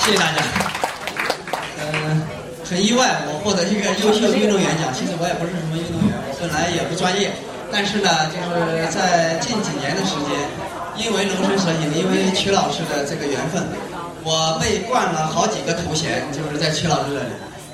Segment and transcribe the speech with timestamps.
[0.00, 0.42] 谢谢大家。
[1.78, 2.22] 嗯，
[2.64, 4.88] 很意外，我获得一个优秀运动员奖。
[4.96, 7.30] 其实我也不是什么运动员，我本来也不专业。
[7.70, 10.32] 但是呢，就是在近几年的时间，
[10.96, 13.62] 因为龙神蛇影，因为曲老师的这个缘分，
[14.24, 17.30] 我被冠了好几个头衔，就是在曲老师这里。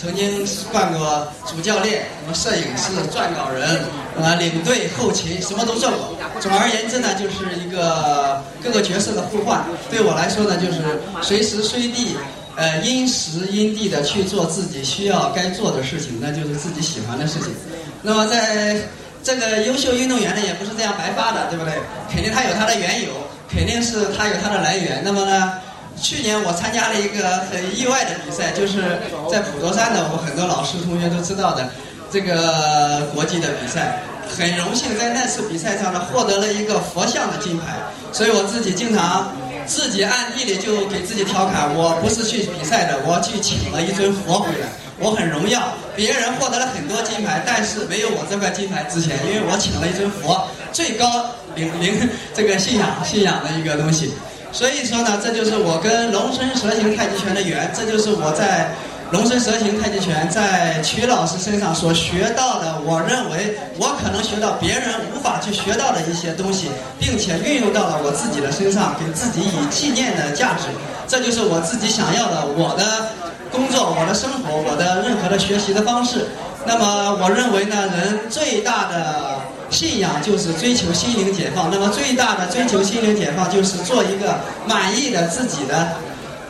[0.00, 3.84] 曾经是冠过主教练、什么摄影师、撰稿人、
[4.18, 6.16] 啊领队、后勤，什么都做过。
[6.40, 9.62] 总而言之呢，就是一个各个角色的互换。
[9.90, 10.80] 对我来说呢，就是
[11.20, 12.16] 随时随地，
[12.56, 17.52] 呃，因时因地的去做自己需要该做的事情，那就是自己喜欢的事情。
[18.00, 18.80] 那么在
[19.22, 21.74] 这个优秀运动员呢，也不是这样白发的，对不对？
[22.10, 23.10] 肯定他有他的缘由，
[23.52, 25.02] 肯定是他有他的来源。
[25.04, 25.60] 那么呢？
[26.00, 31.68] 去年我参加了一个很意外的比赛，就是在普陀山的，我们很多老师同学都知道的
[32.10, 34.02] 这个国际的比赛。
[34.30, 37.74] 很荣幸在那次比赛上呢获得了一个佛像的金牌，
[38.12, 39.32] 所以我自己经常
[39.66, 44.68] 自己暗地里就给自己调侃：我不是去比赛的，我去请了一尊佛回来。
[45.00, 54.14] 我很荣耀，别人获得了很多金牌，但是没有我这块金牌值钱，因为我请了一尊佛，最高灵灵这个信仰信仰的一个东西。
[54.52, 58.70] 所以说呢，这就是我跟龙身蛇形太极拳的缘，这就是我在
[59.12, 70.64] 龙身蛇形太极拳在曲老师身上所学到的，我认为我可能学到别人无法去学到的一些东西，并且运用到了我自己的身上，给自己以纪念的价值。
[71.06, 73.06] 这就是我自己想要的，我的
[73.50, 76.26] 工作、我的生活、我的任何的学习的方式。
[76.66, 79.38] 那么，我认为呢，人最大的。
[79.70, 85.88] 信仰就是追求心灵解放，那么最大的追求心灵解放就是做一个满意的自己的，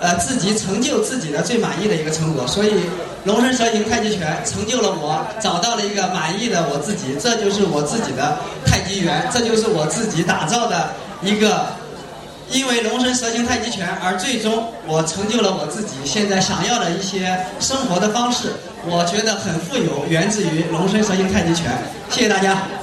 [0.01, 2.47] 呃，自己成就自己的最满意的一个成果。
[2.47, 2.73] 所以，
[3.25, 10.89] 龙身蛇形太极拳成就了我，找到了一个满意的我自己，这就是我自己的太极缘，这就是我自己打造的
[11.23, 11.67] 一个，
[12.51, 18.55] 因为龙身蛇形太极拳而最终我成就了我自己现在想要的一些生活的方式，
[18.87, 21.71] 我觉得很富有，源自于龙身蛇形太极拳。
[22.09, 22.80] 谢谢大家。